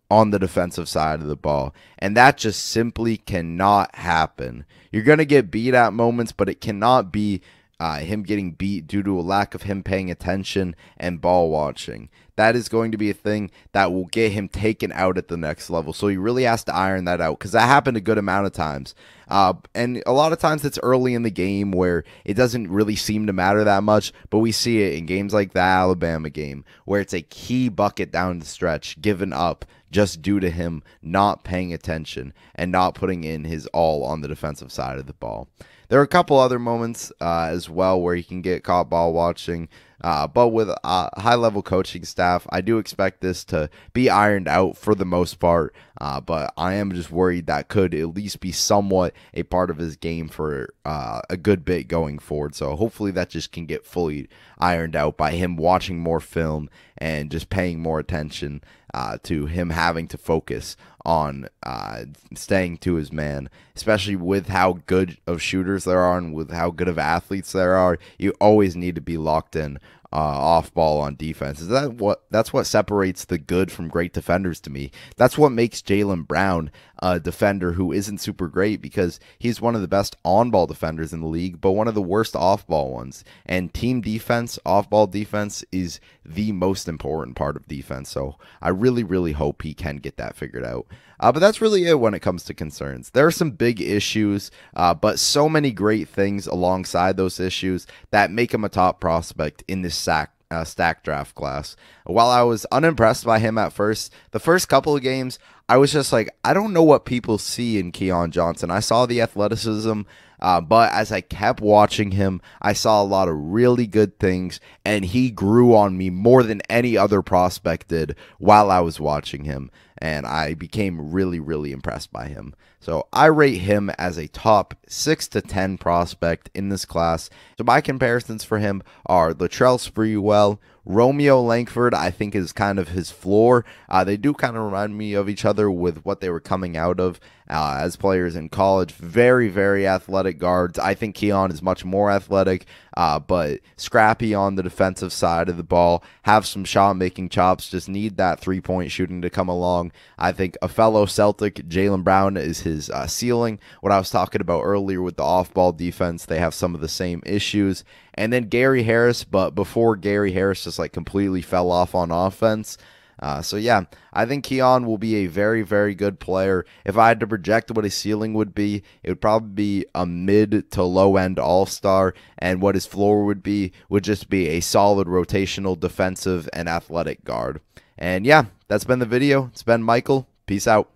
on 0.09 0.29
the 0.29 0.39
defensive 0.39 0.87
side 0.87 1.21
of 1.21 1.27
the 1.27 1.35
ball. 1.35 1.73
And 1.97 2.15
that 2.15 2.37
just 2.37 2.63
simply 2.63 3.17
cannot 3.17 3.95
happen. 3.95 4.65
You're 4.91 5.03
going 5.03 5.17
to 5.17 5.25
get 5.25 5.51
beat 5.51 5.73
at 5.73 5.91
moments, 5.91 6.31
but 6.31 6.49
it 6.49 6.61
cannot 6.61 7.11
be 7.11 7.41
uh, 7.79 7.97
him 7.99 8.23
getting 8.23 8.51
beat 8.51 8.87
due 8.87 9.03
to 9.03 9.19
a 9.19 9.21
lack 9.21 9.55
of 9.55 9.63
him 9.63 9.83
paying 9.83 10.09
attention 10.11 10.75
and 10.97 11.19
ball 11.19 11.49
watching. 11.49 12.09
That 12.35 12.55
is 12.55 12.67
going 12.69 12.91
to 12.91 12.97
be 12.97 13.09
a 13.09 13.13
thing 13.13 13.51
that 13.73 13.91
will 13.91 14.05
get 14.05 14.31
him 14.31 14.47
taken 14.47 14.91
out 14.91 15.17
at 15.17 15.27
the 15.27 15.37
next 15.37 15.69
level. 15.69 15.93
So 15.93 16.07
he 16.07 16.17
really 16.17 16.43
has 16.43 16.63
to 16.65 16.75
iron 16.75 17.05
that 17.05 17.21
out 17.21 17.39
because 17.39 17.51
that 17.51 17.67
happened 17.67 17.97
a 17.97 18.01
good 18.01 18.17
amount 18.17 18.47
of 18.47 18.53
times. 18.53 18.95
Uh, 19.27 19.53
and 19.73 20.01
a 20.05 20.13
lot 20.13 20.33
of 20.33 20.39
times 20.39 20.65
it's 20.65 20.79
early 20.83 21.13
in 21.13 21.23
the 21.23 21.31
game 21.31 21.71
where 21.71 22.03
it 22.25 22.33
doesn't 22.33 22.69
really 22.69 22.95
seem 22.95 23.27
to 23.27 23.33
matter 23.33 23.63
that 23.63 23.83
much, 23.83 24.11
but 24.29 24.39
we 24.39 24.51
see 24.51 24.81
it 24.81 24.93
in 24.93 25.05
games 25.05 25.33
like 25.33 25.53
the 25.53 25.59
Alabama 25.59 26.29
game 26.29 26.65
where 26.85 27.01
it's 27.01 27.13
a 27.13 27.21
key 27.21 27.69
bucket 27.69 28.11
down 28.11 28.39
the 28.39 28.45
stretch 28.45 28.99
given 29.01 29.31
up 29.31 29.65
just 29.91 30.21
due 30.21 30.39
to 30.39 30.49
him 30.49 30.83
not 31.01 31.43
paying 31.43 31.71
attention 31.71 32.33
and 32.55 32.71
not 32.71 32.95
putting 32.95 33.23
in 33.23 33.45
his 33.45 33.67
all 33.67 34.03
on 34.03 34.21
the 34.21 34.27
defensive 34.27 34.71
side 34.71 34.97
of 34.97 35.05
the 35.05 35.13
ball. 35.13 35.47
There 35.89 35.99
are 35.99 36.03
a 36.03 36.07
couple 36.07 36.39
other 36.39 36.59
moments 36.59 37.11
uh, 37.21 37.49
as 37.51 37.69
well 37.69 38.01
where 38.01 38.15
he 38.15 38.23
can 38.23 38.41
get 38.41 38.63
caught 38.63 38.89
ball 38.89 39.13
watching. 39.13 39.69
Uh, 40.01 40.27
but 40.27 40.49
with 40.49 40.69
a 40.69 41.21
high 41.21 41.35
level 41.35 41.61
coaching 41.61 42.05
staff, 42.05 42.45
I 42.49 42.61
do 42.61 42.77
expect 42.77 43.21
this 43.21 43.43
to 43.45 43.69
be 43.93 44.09
ironed 44.09 44.47
out 44.47 44.77
for 44.77 44.95
the 44.95 45.05
most 45.05 45.39
part. 45.39 45.73
Uh, 46.03 46.19
but 46.19 46.53
I 46.57 46.73
am 46.73 46.91
just 46.91 47.11
worried 47.11 47.47
that 47.47 47.69
could 47.69 47.95
at 47.95 48.13
least 48.13 48.41
be 48.41 48.51
somewhat 48.51 49.13
a 49.33 49.43
part 49.43 49.69
of 49.69 49.77
his 49.77 49.95
game 49.95 50.27
for 50.27 50.73
uh, 50.83 51.21
a 51.29 51.37
good 51.37 51.63
bit 51.63 51.87
going 51.87 52.19
forward. 52.19 52.55
So 52.55 52.75
hopefully 52.75 53.11
that 53.11 53.29
just 53.29 53.53
can 53.53 53.65
get 53.65 53.85
fully 53.85 54.27
ironed 54.57 54.97
out 54.97 55.15
by 55.15 55.31
him 55.31 55.55
watching 55.55 55.99
more 55.99 56.19
film 56.19 56.69
and 56.97 57.31
just 57.31 57.49
paying 57.49 57.79
more 57.79 57.99
attention 57.99 58.61
uh, 58.93 59.17
to 59.23 59.45
him 59.45 59.69
having 59.69 60.09
to 60.09 60.17
focus 60.17 60.75
on 61.05 61.47
uh, 61.63 62.03
staying 62.35 62.79
to 62.79 62.95
his 62.95 63.13
man, 63.13 63.49
especially 63.73 64.17
with 64.17 64.49
how 64.49 64.79
good 64.85 65.17
of 65.25 65.41
shooters 65.41 65.85
there 65.85 66.01
are 66.01 66.17
and 66.17 66.33
with 66.33 66.51
how 66.51 66.69
good 66.69 66.89
of 66.89 66.99
athletes 66.99 67.53
there 67.53 67.75
are. 67.75 67.97
You 68.19 68.33
always 68.41 68.75
need 68.75 68.95
to 68.95 69.01
be 69.01 69.17
locked 69.17 69.55
in 69.55 69.79
uh, 70.13 70.15
off 70.15 70.71
ball 70.73 71.01
on 71.01 71.15
defense. 71.15 71.59
Is 71.59 71.69
that 71.69 71.95
what 71.95 72.23
that's 72.29 72.53
what 72.53 72.67
separates 72.67 73.25
the 73.25 73.39
good 73.39 73.71
from 73.71 73.87
great 73.87 74.13
defenders 74.13 74.59
to 74.61 74.69
me? 74.69 74.91
That's 75.17 75.37
what 75.37 75.51
makes 75.51 75.81
Jaylen 75.81 76.27
Brown 76.27 76.71
a 77.03 77.19
defender 77.19 77.73
who 77.73 77.91
isn't 77.91 78.19
super 78.19 78.47
great 78.47 78.81
because 78.81 79.19
he's 79.37 79.59
one 79.59 79.75
of 79.75 79.81
the 79.81 79.89
best 79.89 80.15
on 80.23 80.49
ball 80.49 80.65
defenders 80.65 81.11
in 81.11 81.19
the 81.19 81.27
league, 81.27 81.59
but 81.59 81.73
one 81.73 81.89
of 81.89 81.95
the 81.95 82.01
worst 82.01 82.33
off 82.33 82.65
ball 82.65 82.93
ones. 82.93 83.25
And 83.45 83.73
team 83.73 83.99
defense, 83.99 84.57
off 84.65 84.89
ball 84.89 85.07
defense 85.07 85.65
is 85.69 85.99
the 86.25 86.53
most 86.53 86.87
important 86.87 87.35
part 87.35 87.57
of 87.57 87.67
defense. 87.67 88.09
So 88.09 88.37
I 88.61 88.69
really, 88.69 89.03
really 89.03 89.33
hope 89.33 89.63
he 89.63 89.73
can 89.73 89.97
get 89.97 90.15
that 90.15 90.37
figured 90.37 90.63
out. 90.63 90.87
Uh, 91.19 91.29
but 91.33 91.41
that's 91.41 91.59
really 91.59 91.85
it 91.85 91.99
when 91.99 92.13
it 92.13 92.21
comes 92.21 92.45
to 92.45 92.53
concerns. 92.53 93.09
There 93.09 93.27
are 93.27 93.31
some 93.31 93.51
big 93.51 93.81
issues, 93.81 94.49
uh, 94.73 94.93
but 94.93 95.19
so 95.19 95.49
many 95.49 95.71
great 95.71 96.07
things 96.07 96.47
alongside 96.47 97.17
those 97.17 97.37
issues 97.37 97.85
that 98.11 98.31
make 98.31 98.53
him 98.53 98.63
a 98.63 98.69
top 98.69 99.01
prospect 99.01 99.61
in 99.67 99.81
this 99.81 99.95
sack 99.95 100.31
uh, 100.53 100.63
stack 100.63 101.03
draft 101.03 101.35
class. 101.35 101.75
While 102.05 102.29
I 102.29 102.43
was 102.43 102.65
unimpressed 102.71 103.25
by 103.25 103.39
him 103.39 103.57
at 103.57 103.73
first, 103.73 104.13
the 104.31 104.39
first 104.39 104.69
couple 104.69 104.95
of 104.95 105.01
games, 105.01 105.39
I 105.67 105.77
was 105.77 105.91
just 105.91 106.13
like, 106.13 106.29
I 106.43 106.53
don't 106.53 106.73
know 106.73 106.83
what 106.83 107.05
people 107.05 107.37
see 107.37 107.79
in 107.79 107.91
Keon 107.91 108.31
Johnson. 108.31 108.71
I 108.71 108.79
saw 108.79 109.05
the 109.05 109.21
athleticism, 109.21 110.01
uh, 110.43 110.59
but 110.59 110.91
as 110.91 111.11
I 111.11 111.21
kept 111.21 111.61
watching 111.61 112.11
him, 112.11 112.41
I 112.61 112.73
saw 112.73 113.01
a 113.01 113.05
lot 113.05 113.29
of 113.29 113.35
really 113.35 113.87
good 113.87 114.19
things, 114.19 114.59
and 114.83 115.05
he 115.05 115.31
grew 115.31 115.73
on 115.73 115.97
me 115.97 116.09
more 116.09 116.43
than 116.43 116.61
any 116.69 116.97
other 116.97 117.21
prospect 117.21 117.87
did 117.87 118.17
while 118.37 118.69
I 118.69 118.81
was 118.81 118.99
watching 118.99 119.45
him 119.45 119.71
and 120.03 120.25
I 120.25 120.53
became 120.53 121.13
really, 121.13 121.39
really 121.39 121.71
impressed 121.71 122.11
by 122.11 122.27
him. 122.27 122.55
So 122.81 123.07
I 123.13 123.27
rate 123.27 123.59
him 123.59 123.89
as 123.97 124.17
a 124.17 124.27
top 124.27 124.73
6 124.85 125.29
to 125.29 125.41
10 125.41 125.77
prospect 125.77 126.49
in 126.53 126.67
this 126.67 126.83
class. 126.83 127.29
So 127.57 127.63
my 127.63 127.79
comparisons 127.79 128.43
for 128.43 128.59
him 128.59 128.83
are 129.05 129.33
Latrell 129.33 129.79
Sprewell, 129.79 130.59
Romeo 130.85 131.41
Langford, 131.41 131.93
I 131.93 132.11
think, 132.11 132.35
is 132.35 132.51
kind 132.51 132.77
of 132.77 132.89
his 132.89 133.09
floor. 133.09 133.63
Uh, 133.87 134.03
they 134.03 134.17
do 134.17 134.33
kind 134.33 134.57
of 134.57 134.63
remind 134.63 134.97
me 134.97 135.13
of 135.13 135.29
each 135.29 135.45
other 135.45 135.71
with 135.71 136.03
what 136.03 136.19
they 136.19 136.29
were 136.29 136.41
coming 136.41 136.75
out 136.75 136.99
of 136.99 137.21
uh, 137.49 137.77
as 137.79 137.95
players 137.95 138.35
in 138.35 138.49
college. 138.49 138.91
Very, 138.91 139.49
very 139.49 139.87
athletic 139.87 140.37
guards. 140.39 140.79
I 140.79 140.93
think 140.93 141.15
Keon 141.15 141.51
is 141.51 141.61
much 141.61 141.85
more 141.85 142.11
athletic, 142.11 142.65
uh, 142.95 143.19
but 143.19 143.59
scrappy 143.75 144.33
on 144.33 144.55
the 144.55 144.63
defensive 144.63 145.13
side 145.13 145.49
of 145.49 145.57
the 145.57 145.63
ball. 145.63 146.03
Have 146.23 146.45
some 146.45 146.65
shot 146.65 146.95
making 146.95 147.29
chops. 147.29 147.69
Just 147.69 147.89
need 147.89 148.17
that 148.17 148.39
three 148.39 148.61
point 148.61 148.91
shooting 148.91 149.21
to 149.21 149.29
come 149.29 149.49
along. 149.49 149.91
I 150.17 150.31
think 150.31 150.57
a 150.61 150.67
fellow 150.67 151.05
Celtic, 151.05 151.55
Jaylen 151.67 152.03
Brown, 152.03 152.37
is 152.37 152.61
his 152.61 152.89
uh, 152.89 153.07
ceiling. 153.07 153.59
What 153.81 153.91
I 153.91 153.99
was 153.99 154.09
talking 154.09 154.41
about 154.41 154.63
earlier 154.63 155.01
with 155.01 155.17
the 155.17 155.23
off 155.23 155.53
ball 155.53 155.71
defense, 155.71 156.25
they 156.25 156.39
have 156.39 156.53
some 156.53 156.75
of 156.75 156.81
the 156.81 156.87
same 156.87 157.21
issues 157.25 157.83
and 158.15 158.31
then 158.31 158.47
Gary 158.47 158.83
Harris, 158.83 159.23
but 159.23 159.51
before 159.51 159.95
Gary 159.95 160.31
Harris 160.33 160.63
just 160.63 160.79
like 160.79 160.93
completely 160.93 161.41
fell 161.41 161.71
off 161.71 161.95
on 161.95 162.11
offense. 162.11 162.77
Uh, 163.19 163.41
so 163.41 163.57
yeah, 163.57 163.83
I 164.11 164.25
think 164.25 164.43
Keon 164.43 164.85
will 164.85 164.97
be 164.97 165.15
a 165.17 165.27
very, 165.27 165.61
very 165.61 165.95
good 165.95 166.19
player. 166.19 166.65
If 166.85 166.97
I 166.97 167.09
had 167.09 167.19
to 167.21 167.27
project 167.27 167.71
what 167.71 167.85
his 167.85 167.95
ceiling 167.95 168.33
would 168.33 168.53
be, 168.53 168.83
it 169.01 169.09
would 169.09 169.21
probably 169.21 169.53
be 169.53 169.85
a 169.95 170.05
mid 170.05 170.71
to 170.71 170.83
low 170.83 171.17
end 171.17 171.39
All 171.39 171.65
Star, 171.65 172.13
and 172.37 172.61
what 172.61 172.75
his 172.75 172.85
floor 172.85 173.25
would 173.25 173.43
be 173.43 173.71
would 173.89 174.03
just 174.03 174.29
be 174.29 174.49
a 174.49 174.59
solid 174.59 175.07
rotational 175.07 175.79
defensive 175.79 176.49
and 176.53 176.67
athletic 176.67 177.23
guard. 177.23 177.61
And 177.97 178.25
yeah, 178.25 178.45
that's 178.67 178.83
been 178.83 178.99
the 178.99 179.05
video. 179.05 179.47
It's 179.47 179.63
been 179.63 179.83
Michael. 179.83 180.27
Peace 180.45 180.67
out. 180.67 180.89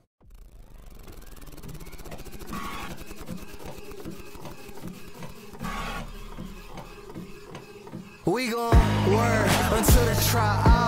We 8.25 8.49
gon' 8.49 8.71
work 9.13 9.47
until 9.71 10.05
the 10.05 10.27
tryout. 10.29 10.86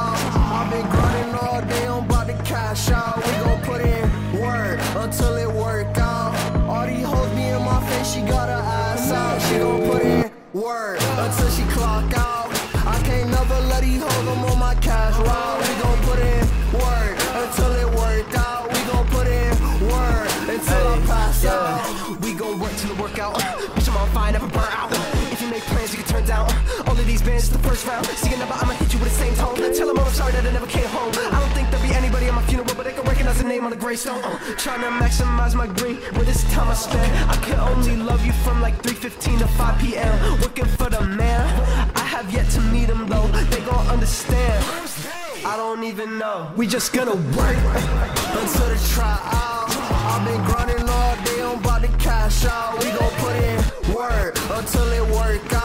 I've 0.69 0.83
been 0.83 0.91
grinding 0.91 1.33
all 1.33 1.61
day, 1.61 1.87
I'm 1.87 2.05
about 2.05 2.27
to 2.27 2.33
cash 2.43 2.91
out. 2.91 3.17
We 3.17 3.31
gon' 3.43 3.59
put 3.63 3.81
in 3.81 4.39
work 4.39 4.79
until 4.97 5.35
it 5.37 5.51
work 5.51 5.97
out. 5.97 6.35
All 6.69 6.85
these 6.85 7.03
hoes 7.03 7.27
be 7.29 7.41
in 7.41 7.63
my 7.63 7.81
face, 7.89 8.13
she 8.13 8.21
got 8.21 8.49
her 8.49 8.53
ass 8.53 9.09
out. 9.09 9.41
She 9.49 9.57
gon' 9.57 9.81
put 9.89 10.03
in 10.03 10.29
work 10.53 10.99
until 11.01 11.49
she 11.49 11.63
clock 11.73 12.13
out. 12.15 12.51
I 12.85 13.01
can't 13.03 13.31
never 13.31 13.59
let 13.61 13.81
these 13.81 13.99
hoes, 13.99 14.27
I'm 14.27 14.45
on 14.45 14.59
my 14.59 14.75
cash 14.75 15.17
route. 15.17 15.59
We 15.59 15.81
gon' 15.81 16.01
put 16.05 16.19
in 16.19 16.45
work 16.77 17.17
until 17.41 17.71
it 17.73 17.89
work 17.97 18.37
out. 18.37 18.69
We 18.71 18.79
gon' 18.91 19.07
put 19.07 19.25
in 19.25 19.49
work 19.89 20.29
until 20.53 20.87
I 20.87 21.01
pass 21.07 21.45
out. 21.45 22.21
We 22.21 22.35
gon' 22.35 22.59
work 22.59 22.75
till 22.75 22.91
it 22.91 22.99
work 22.99 23.17
out. 23.17 23.33
Bitch, 23.73 23.89
I'm 23.89 23.97
on 23.97 24.09
fire, 24.09 24.33
never 24.33 24.47
burn 24.47 24.69
out. 24.69 24.91
If 25.33 25.41
you 25.41 25.49
make 25.49 25.63
plans, 25.63 25.93
you 25.93 26.03
can 26.03 26.07
turn 26.13 26.25
down. 26.27 26.47
These 27.09 27.23
bands, 27.23 27.49
the 27.49 27.57
first 27.67 27.87
round. 27.87 28.05
See 28.05 28.31
another, 28.35 28.53
I'ma 28.53 28.73
hit 28.73 28.93
you 28.93 28.99
with 28.99 29.09
the 29.09 29.15
same 29.15 29.33
tone. 29.33 29.55
Tell 29.55 29.87
them 29.87 29.97
I'm 29.97 30.13
sorry 30.13 30.31
that 30.33 30.45
I 30.45 30.51
never 30.51 30.67
came 30.67 30.85
home. 30.89 31.09
I 31.33 31.39
don't 31.39 31.53
think 31.57 31.71
there'll 31.71 31.87
be 31.87 31.91
anybody 31.91 32.27
at 32.27 32.35
my 32.35 32.43
funeral, 32.43 32.69
but 32.77 32.83
they 32.83 32.93
can 32.93 33.03
recognize 33.03 33.39
the 33.39 33.45
name 33.45 33.63
on 33.65 33.71
the 33.71 33.77
gravestone. 33.77 34.23
Uh, 34.23 34.37
trying 34.57 34.81
to 34.81 34.91
maximize 35.03 35.55
my 35.55 35.65
green 35.65 35.95
with 36.13 36.27
this 36.27 36.43
time 36.53 36.67
I 36.67 36.75
spend. 36.75 37.11
I 37.27 37.35
can 37.37 37.59
only 37.61 37.95
love 37.95 38.23
you 38.23 38.31
from 38.45 38.61
like 38.61 38.75
3:15 38.83 39.39
to 39.39 39.47
5 39.47 39.81
p.m. 39.81 40.13
Working 40.41 40.69
for 40.77 40.87
the 40.91 41.01
man. 41.01 41.49
I 41.95 42.05
have 42.15 42.31
yet 42.31 42.47
to 42.51 42.61
meet 42.61 42.89
him 42.93 43.09
though. 43.09 43.25
They 43.49 43.61
gon' 43.61 43.87
understand. 43.87 44.63
I 45.43 45.57
don't 45.57 45.83
even 45.85 46.19
know. 46.19 46.53
We 46.55 46.67
just 46.67 46.93
gonna 46.93 47.17
work 47.37 47.57
until 48.37 48.67
the 48.69 48.79
tryout. 48.93 49.65
I've 50.13 50.23
been 50.29 50.43
grinding 50.45 50.87
all 50.87 51.15
day, 51.25 51.41
I'm 51.41 51.57
about 51.57 51.81
to 51.81 51.91
cash 51.97 52.45
out. 52.45 52.77
We 52.77 52.91
gon' 52.99 53.13
put 53.23 53.35
in 53.49 53.57
work 53.97 54.37
until 54.57 54.87
it 54.99 55.05
work 55.09 55.53
out. 55.53 55.58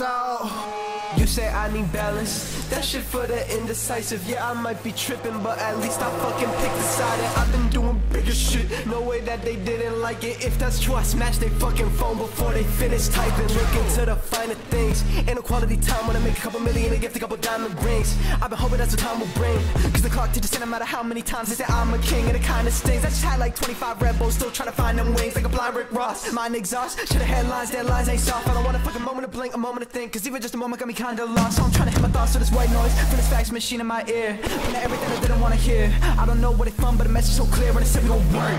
You 0.00 1.26
say 1.26 1.48
I 1.52 1.70
need 1.70 1.92
balance. 1.92 2.59
Shit 2.82 3.02
for 3.02 3.26
the 3.26 3.58
indecisive. 3.58 4.26
Yeah, 4.26 4.50
I 4.50 4.54
might 4.54 4.82
be 4.82 4.90
tripping, 4.90 5.38
but 5.42 5.58
at 5.58 5.78
least 5.78 6.00
I 6.00 6.10
fucking 6.18 6.48
picked 6.48 6.76
a 6.76 6.82
side. 6.82 7.20
And 7.20 7.36
I've 7.36 7.52
been 7.52 7.68
doing 7.68 8.02
bigger 8.10 8.32
shit. 8.32 8.86
No 8.86 9.02
way 9.02 9.20
that 9.20 9.42
they 9.42 9.56
didn't 9.56 10.00
like 10.00 10.24
it. 10.24 10.44
If 10.44 10.58
that's 10.58 10.80
true, 10.80 10.94
I 10.94 11.02
smashed 11.02 11.40
their 11.40 11.50
fucking 11.50 11.90
phone 11.90 12.16
before 12.16 12.52
they 12.52 12.64
finish 12.64 13.08
typing. 13.08 13.46
Look 13.48 13.74
into 13.76 14.06
the 14.06 14.16
finer 14.16 14.54
things. 14.72 15.04
Ain't 15.18 15.36
no 15.36 15.42
quality 15.42 15.76
time 15.76 16.06
when 16.06 16.16
I 16.16 16.20
make 16.20 16.38
a 16.38 16.40
couple 16.40 16.58
million 16.60 16.92
and 16.92 17.00
gift 17.00 17.14
a 17.16 17.20
couple 17.20 17.36
diamond 17.36 17.80
rings. 17.84 18.16
I've 18.40 18.50
been 18.50 18.58
hoping 18.58 18.78
that's 18.78 18.92
what 18.92 19.00
time 19.00 19.20
will 19.20 19.34
bring. 19.34 19.58
Cause 19.92 20.02
the 20.02 20.08
clock 20.08 20.32
just 20.32 20.58
no 20.58 20.66
matter 20.66 20.84
how 20.84 21.02
many 21.02 21.22
times 21.22 21.48
they 21.48 21.54
say 21.54 21.64
I'm 21.68 21.94
a 21.94 21.98
king 21.98 22.26
and 22.26 22.36
it 22.36 22.42
kinda 22.42 22.70
stings. 22.70 23.04
I 23.04 23.08
just 23.08 23.24
had 23.24 23.38
like 23.40 23.56
25 23.56 24.02
Red 24.02 24.18
Bulls, 24.18 24.34
still 24.34 24.50
trying 24.50 24.68
to 24.68 24.74
find 24.74 24.98
them 24.98 25.14
wings 25.14 25.34
like 25.34 25.44
a 25.44 25.48
blind 25.48 25.74
Rick 25.74 25.90
Ross. 25.90 26.32
Mind 26.32 26.54
exhaust, 26.54 26.98
should've 26.98 27.22
headlines, 27.22 27.70
deadlines 27.70 28.08
ain't 28.08 28.20
soft. 28.20 28.48
I 28.48 28.54
don't 28.54 28.64
want 28.64 28.76
a 28.76 28.80
fucking 28.80 29.02
moment 29.02 29.30
to 29.30 29.36
blink, 29.36 29.54
a 29.54 29.58
moment 29.58 29.86
to 29.86 29.90
think. 29.90 30.12
Cause 30.12 30.26
even 30.26 30.42
just 30.42 30.54
a 30.54 30.58
moment 30.58 30.80
got 30.80 30.88
me 30.88 30.94
kinda 30.94 31.24
lost. 31.24 31.56
So 31.56 31.62
I'm 31.62 31.72
trying 31.72 31.88
to 31.88 31.92
hit 31.92 32.02
my 32.02 32.08
thoughts 32.08 32.32
to 32.32 32.38
this 32.38 32.50
white 32.70 32.82
noise 32.82 33.08
from 33.08 33.16
this 33.16 33.28
fax 33.28 33.50
machine 33.50 33.80
in 33.80 33.86
my 33.86 34.04
ear. 34.06 34.36
From 34.36 34.74
everything 34.76 35.10
I 35.10 35.20
didn't 35.20 35.40
wanna 35.40 35.56
hear. 35.56 35.92
I 36.18 36.26
don't 36.26 36.40
know 36.40 36.50
what 36.52 36.68
it's 36.68 36.76
from, 36.76 36.96
but 36.96 37.06
the 37.06 37.12
message 37.12 37.34
so 37.34 37.44
clear 37.46 37.72
when 37.72 37.82
it 37.82 37.86
said 37.86 38.02
we 38.02 38.08
gon' 38.08 38.32
work. 38.32 38.52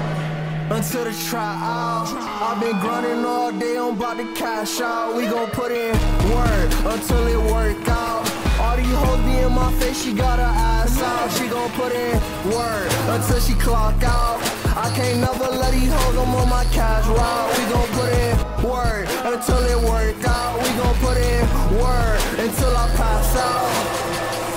Until 0.72 1.04
the 1.04 1.14
tryout, 1.28 2.08
I've 2.08 2.62
been 2.62 2.80
grinding 2.80 3.26
all 3.26 3.52
day, 3.52 3.78
I'm 3.78 3.96
about 3.96 4.18
to 4.18 4.34
cash 4.34 4.80
out. 4.80 5.16
We 5.16 5.26
gon' 5.26 5.50
put 5.52 5.72
in 5.72 5.94
work 6.34 6.72
until 6.94 7.28
it 7.28 7.52
work 7.52 7.88
out. 7.90 8.24
All 8.60 8.78
these 8.78 8.96
hoes 9.04 9.20
be 9.26 9.38
in 9.38 9.52
my 9.52 9.72
face, 9.80 10.02
she 10.04 10.14
got 10.14 10.40
her 10.40 10.46
ass 10.46 11.02
out. 11.02 11.30
She 11.34 11.48
gon' 11.48 11.72
put 11.72 11.92
in 11.92 12.16
work 12.52 12.90
until 13.16 13.40
she 13.40 13.54
clock 13.56 14.02
out. 14.04 14.40
I 14.78 14.92
can't 14.96 15.20
never 15.20 15.50
let 15.52 15.74
these 15.74 15.92
hoes, 15.92 16.18
I'm 16.18 16.36
on 16.36 16.50
my 16.50 16.64
cash 16.66 17.06
route. 17.08 17.58
We 17.58 17.64
gon' 17.74 17.90
put 18.00 18.12
in 18.14 18.70
work 18.70 19.11
until 19.26 19.64
it 19.66 19.90
work 19.90 20.24
out. 20.26 20.58
We 20.62 20.70
gon' 20.78 20.96
put 20.96 21.18
in 21.18 21.42
work 21.80 22.22
until 22.40 22.76
I 22.76 22.88
pass 22.96 23.36
out. 23.38 24.02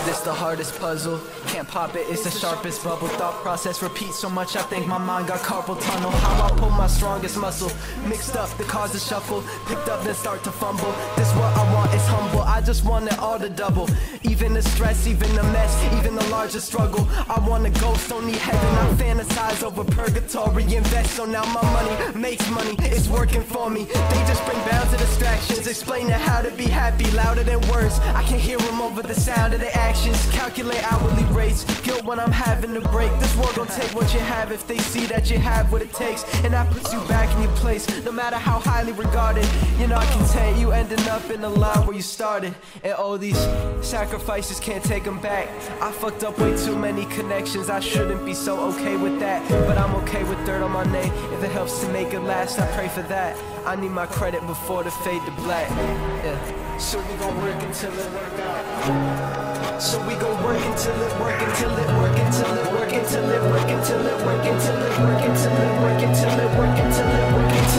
This 0.07 0.21
the 0.21 0.33
hardest 0.33 0.79
puzzle. 0.79 1.21
Can't 1.47 1.67
pop 1.67 1.97
it, 1.97 2.07
it's 2.09 2.25
the 2.25 2.31
sharpest 2.31 2.85
bubble. 2.85 3.09
Thought 3.09 3.43
process 3.43 3.83
repeat 3.83 4.13
so 4.13 4.29
much, 4.29 4.57
I 4.57 4.63
think 4.63 4.87
my 4.87 4.99
mind 4.99 5.29
got 5.29 5.41
carpal 5.41 5.81
tunnel. 5.81 6.11
How 6.11 6.47
I 6.47 6.51
pull 6.59 6.71
my 6.71 6.87
strongest 6.87 7.37
muscle. 7.39 7.71
Mixed 8.07 8.37
up, 8.37 8.51
the 8.59 8.65
cause 8.65 8.95
is 8.95 9.07
shuffle. 9.07 9.43
Picked 9.67 9.89
up, 9.89 10.05
then 10.05 10.15
start 10.15 10.45
to 10.45 10.51
fumble. 10.51 10.93
This 11.17 11.31
what 11.35 11.57
I 11.57 11.73
want. 11.73 11.74
Heart 11.85 11.97
is 11.97 12.07
humble. 12.07 12.41
I 12.41 12.61
just 12.61 12.85
want 12.85 13.07
it 13.07 13.19
all 13.19 13.39
to 13.39 13.49
double. 13.49 13.89
Even 14.23 14.55
the 14.55 14.63
stress, 14.63 15.07
even 15.07 15.35
the 15.35 15.43
mess, 15.43 15.73
even 15.99 16.15
the 16.15 16.25
larger 16.29 16.61
struggle. 16.61 17.07
I 17.29 17.39
want 17.47 17.67
a 17.67 17.71
ghost, 17.81 18.09
don't 18.09 18.27
need 18.27 18.37
heaven. 18.37 18.71
I 18.83 18.87
fantasize 19.03 19.63
over 19.63 19.85
purgatory. 19.85 20.63
Invest, 20.75 21.15
so 21.17 21.25
now 21.25 21.45
my 21.45 21.63
money 21.77 22.19
makes 22.19 22.49
money. 22.51 22.75
It's 22.81 23.09
working 23.09 23.43
for 23.43 23.71
me. 23.71 23.85
They 23.85 24.21
just 24.31 24.45
bring 24.47 24.59
bounds 24.69 24.93
to 24.93 24.99
distractions. 24.99 25.67
Explaining 25.67 26.11
how 26.11 26.43
to 26.43 26.51
be 26.53 26.65
happy 26.65 27.11
louder 27.13 27.45
than 27.45 27.61
words. 27.69 27.99
I 28.21 28.23
can 28.23 28.39
hear 28.39 28.59
them 28.59 28.81
over 28.81 29.03
the 29.03 29.15
sound 29.15 29.55
of 29.55 29.61
their 29.61 29.77
actions. 29.77 30.19
Calculate 30.31 30.83
hourly 30.93 31.25
rates. 31.35 31.65
Guilt 31.83 32.05
when 32.05 32.19
I'm 32.19 32.33
having 32.33 32.75
to 32.75 32.81
break. 32.89 33.11
This 33.21 33.35
world 33.37 33.55
gon' 33.57 33.67
take 33.69 33.95
what 33.95 34.13
you 34.15 34.21
have 34.21 34.53
if 34.53 34.67
they 34.67 34.79
see 34.79 35.07
that 35.07 35.31
you 35.31 35.39
have 35.39 35.71
what 35.73 35.83
it 35.83 35.93
takes. 35.93 36.25
And 36.45 36.53
that 36.55 36.71
puts 36.71 36.93
you 36.93 37.01
back 37.09 37.35
in 37.37 37.43
your 37.43 37.53
place. 37.53 37.85
No 38.05 38.13
matter 38.13 38.37
how 38.37 38.59
highly 38.59 38.93
regarded, 38.93 39.47
you're 39.79 39.89
not 39.89 40.07
content. 40.13 40.59
You 40.59 40.73
ending 40.73 41.07
up 41.09 41.31
in 41.31 41.45
a 41.45 41.45
the 41.45 41.51
line 41.75 41.87
where 41.87 41.97
you 41.97 42.03
started. 42.03 42.55
And 42.83 42.95
all 42.95 43.19
these 43.19 43.39
sacrifices 43.81 44.61
can't 44.61 44.85
take 44.85 45.05
them 45.05 45.21
back. 45.21 45.49
I 45.81 45.93
fucked 45.93 46.25
up 46.25 46.39
way 46.39 46.57
too 46.57 46.77
many 46.77 47.05
connections. 47.07 47.71
I 47.71 47.81
shouldn't 47.81 48.25
be 48.25 48.35
so 48.35 48.59
okay 48.73 48.97
with 48.97 49.19
that. 49.21 49.49
But 49.67 49.79
I'm 49.79 49.95
okay 50.03 50.25
with 50.25 50.45
dirt 50.47 50.63
on 50.63 50.73
my 50.73 50.85
name. 50.85 51.13
If 51.33 51.43
it 51.43 51.51
helps 51.51 51.81
to 51.81 51.89
make 51.89 52.13
it 52.13 52.21
last, 52.21 52.59
I 52.59 52.67
pray 52.73 52.89
for 52.89 53.03
that. 53.03 53.37
I 53.67 53.77
need 53.77 53.91
my 53.91 54.07
credit 54.07 54.47
before 54.47 54.83
the 54.85 54.91
fade 54.91 55.25
to 55.25 55.31
black. 55.43 55.71
Yeah. 55.71 56.79
So 56.79 56.99
we 56.99 57.15
gon' 57.17 57.41
work 57.41 57.63
until 57.63 57.93
it 57.93 58.13
work 58.13 58.41
out. 58.41 59.81
So 59.81 59.99
we 60.07 60.15
gon' 60.15 60.43
work 60.43 60.61
until 60.65 61.01
it 61.03 61.21
work 61.21 61.41
until 61.41 61.71
it 61.71 61.89
work 61.99 62.19
until 62.19 62.59
it 62.59 62.73
work 62.73 62.93
until 62.93 63.31
it 63.31 63.43
work 63.43 63.69
until 63.71 64.07
it 64.07 64.21
work 64.27 64.45
until 64.45 64.77
it 64.77 65.01
work 65.01 65.23
until 65.23 65.53
it 65.61 65.79
work 65.79 66.03
until 66.03 67.09
it 67.09 67.35
work 67.35 67.74